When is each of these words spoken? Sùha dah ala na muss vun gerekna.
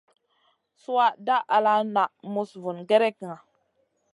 Sùha 0.81 1.07
dah 1.25 1.43
ala 1.57 1.73
na 1.95 2.03
muss 2.33 2.51
vun 2.61 2.77
gerekna. 2.89 3.35